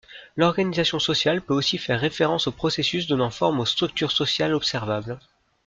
[0.35, 5.19] L'organisation sociale peut aussi faire référence au processus donnant forme aux structures sociales observables.